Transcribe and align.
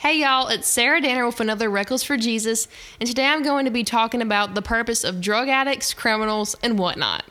Hey 0.00 0.20
y'all, 0.20 0.48
it's 0.48 0.66
Sarah 0.66 1.02
Danner 1.02 1.26
with 1.26 1.40
another 1.40 1.68
Reckless 1.68 2.02
for 2.02 2.16
Jesus, 2.16 2.68
and 2.98 3.06
today 3.06 3.26
I'm 3.26 3.42
going 3.42 3.66
to 3.66 3.70
be 3.70 3.84
talking 3.84 4.22
about 4.22 4.54
the 4.54 4.62
purpose 4.62 5.04
of 5.04 5.20
drug 5.20 5.50
addicts, 5.50 5.92
criminals, 5.92 6.56
and 6.62 6.78
whatnot. 6.78 7.22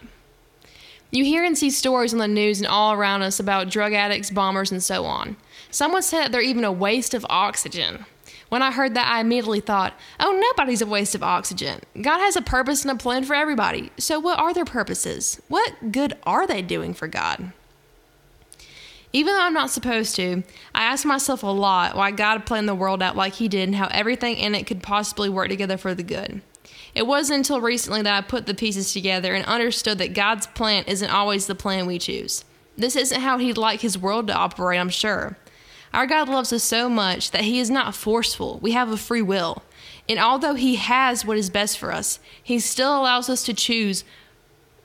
You 1.10 1.24
hear 1.24 1.44
and 1.44 1.58
see 1.58 1.72
stories 1.72 2.14
on 2.14 2.20
the 2.20 2.28
news 2.28 2.60
and 2.60 2.68
all 2.68 2.94
around 2.94 3.24
us 3.24 3.40
about 3.40 3.72
drug 3.72 3.94
addicts, 3.94 4.30
bombers, 4.30 4.72
and 4.72 4.84
so 4.84 5.06
on. 5.06 5.36
Someone 5.72 6.04
said 6.04 6.26
that 6.26 6.32
they're 6.32 6.42
even 6.42 6.64
a 6.64 6.72
waste 6.72 7.16
of 7.16 7.26
oxygen. 7.28 8.06
When 8.50 8.62
I 8.62 8.72
heard 8.72 8.94
that, 8.94 9.12
I 9.12 9.22
immediately 9.22 9.62
thought, 9.62 9.96
oh, 10.20 10.40
nobody's 10.40 10.84
a 10.84 10.86
waste 10.86 11.16
of 11.16 11.24
oxygen. 11.24 11.80
God 12.00 12.20
has 12.20 12.36
a 12.36 12.42
purpose 12.44 12.84
and 12.84 12.92
a 12.92 12.96
plan 12.96 13.24
for 13.24 13.34
everybody. 13.34 13.92
So, 13.98 14.20
what 14.20 14.38
are 14.38 14.54
their 14.54 14.64
purposes? 14.64 15.42
What 15.48 15.92
good 15.92 16.20
are 16.22 16.46
they 16.46 16.62
doing 16.62 16.94
for 16.94 17.08
God? 17.08 17.52
Even 19.12 19.34
though 19.34 19.42
I'm 19.42 19.54
not 19.54 19.72
supposed 19.72 20.16
to, 20.18 20.44
I 20.76 20.84
ask 20.84 21.06
myself 21.06 21.42
a 21.42 21.48
lot 21.48 21.96
why 21.96 22.12
God 22.12 22.46
planned 22.46 22.70
the 22.70 22.76
world 22.76 23.02
out 23.02 23.16
like 23.16 23.34
He 23.34 23.48
did 23.48 23.70
and 23.70 23.76
how 23.76 23.88
everything 23.92 24.38
in 24.38 24.54
it 24.54 24.68
could 24.68 24.84
possibly 24.84 25.30
work 25.30 25.50
together 25.50 25.78
for 25.78 25.96
the 25.96 26.04
good. 26.04 26.42
It 26.94 27.08
wasn't 27.08 27.38
until 27.38 27.62
recently 27.62 28.02
that 28.04 28.18
I 28.18 28.28
put 28.28 28.46
the 28.46 28.54
pieces 28.54 28.94
together 28.94 29.34
and 29.34 29.46
understood 29.46 29.98
that 29.98 30.14
God's 30.14 30.48
plan 30.48 30.84
isn't 30.86 31.10
always 31.10 31.48
the 31.48 31.56
plan 31.56 31.88
we 31.88 31.98
choose. 31.98 32.46
This 32.78 32.96
isn't 32.96 33.22
how 33.22 33.40
He'd 33.40 33.58
like 33.58 33.82
His 33.82 33.98
world 33.98 34.28
to 34.28 34.34
operate, 34.34 34.80
I'm 34.80 34.90
sure. 34.90 35.38
Our 35.92 36.06
God 36.06 36.30
loves 36.30 36.54
us 36.54 36.64
so 36.64 36.88
much 36.88 37.32
that 37.32 37.46
He 37.46 37.60
is 37.60 37.72
not 37.72 37.96
forceful. 37.96 38.60
We 38.62 38.72
have 38.72 38.92
a 38.92 38.98
free 38.98 39.24
will. 39.24 39.64
And 40.08 40.20
although 40.20 40.54
He 40.54 40.76
has 40.76 41.26
what 41.26 41.38
is 41.38 41.50
best 41.50 41.80
for 41.80 41.92
us, 41.92 42.20
He 42.42 42.60
still 42.60 43.00
allows 43.00 43.28
us 43.28 43.44
to 43.46 43.54
choose 43.54 44.04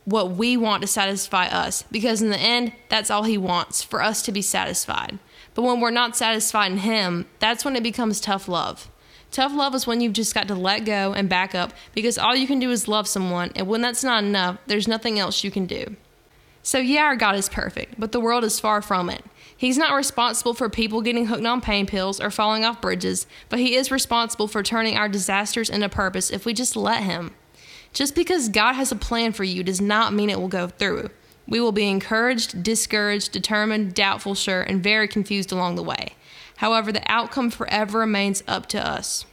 what 0.05 0.33
we 0.33 0.57
want 0.57 0.83
to 0.83 0.87
satisfy 0.87 1.47
us 1.47 1.83
because 1.91 2.21
in 2.21 2.31
the 2.31 2.39
end 2.39 2.73
that's 2.89 3.11
all 3.11 3.23
he 3.23 3.39
wants 3.39 3.83
for 3.83 4.03
us 4.03 4.23
to 4.23 4.33
be 4.33 4.43
satisfied. 4.43 5.19
But 5.55 5.63
when 5.63 5.81
we're 5.81 5.91
not 5.91 6.17
satisfied 6.17 6.73
in 6.73 6.79
him 6.79 7.27
that's 7.39 7.65
when 7.65 7.77
it 7.77 7.83
becomes 7.83 8.21
tough 8.21 8.49
love. 8.49 8.91
Tough 9.31 9.53
love 9.53 9.75
is 9.75 9.87
when 9.87 10.01
you've 10.01 10.13
just 10.13 10.35
got 10.35 10.47
to 10.49 10.55
let 10.55 10.85
go 10.85 11.13
and 11.13 11.29
back 11.29 11.55
up 11.55 11.73
because 11.95 12.19
all 12.19 12.37
you 12.37 12.47
can 12.47 12.59
do 12.59 12.71
is 12.71 12.87
love 12.87 13.09
someone 13.09 13.51
and 13.57 13.67
when 13.67 13.81
that's 13.81 14.05
not 14.05 14.23
enough 14.23 14.59
there's 14.67 14.89
nothing 14.89 15.19
else 15.19 15.43
you 15.43 15.51
can 15.51 15.67
do. 15.67 15.97
So 16.63 16.79
yeah 16.79 17.05
our 17.05 17.17
god 17.17 17.37
is 17.37 17.49
perfect 17.49 17.99
but 17.99 18.13
the 18.13 18.21
world 18.21 18.45
is 18.45 18.61
far 18.61 18.83
from 18.83 19.09
it. 19.09 19.25
He's 19.57 19.79
not 19.79 19.95
responsible 19.95 20.53
for 20.53 20.69
people 20.69 21.01
getting 21.01 21.27
hooked 21.27 21.47
on 21.47 21.61
pain 21.63 21.87
pills 21.87 22.21
or 22.21 22.31
falling 22.31 22.65
off 22.65 22.83
bridges 22.83 23.27
but 23.49 23.59
he 23.59 23.75
is 23.75 23.91
responsible 23.91 24.49
for 24.49 24.63
turning 24.63 24.99
our 24.99 25.09
disasters 25.09 25.71
into 25.71 25.89
purpose 25.89 26.31
if 26.31 26.45
we 26.45 26.53
just 26.53 26.77
let 26.77 27.03
him 27.03 27.33
just 27.95 28.15
because 28.15 28.49
God 28.49 28.75
has 28.75 28.93
a 28.93 28.97
plan 28.97 29.33
for 29.33 29.45
you 29.45 29.63
does 29.63 29.81
not 29.81 30.13
mean 30.13 30.29
it 30.29 30.39
will 30.39 30.49
go 30.49 30.69
through. 30.69 31.09
We 31.47 31.61
will 31.61 31.73
be 31.73 31.89
encouraged, 31.89 32.63
discouraged, 32.63 33.33
determined, 33.33 33.95
doubtful, 33.95 34.35
sure, 34.35 34.63
and 34.63 34.83
very 34.83 35.09
confused 35.09 35.53
along 35.53 35.77
the 35.77 35.83
way. 35.83 36.15
However, 36.57 36.93
the 36.93 37.03
outcome 37.11 37.51
forever 37.51 38.01
remains 38.01 38.43
up 38.47 38.67
to 38.69 38.87
us. 38.87 39.25